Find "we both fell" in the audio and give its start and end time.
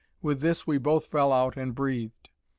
0.65-1.31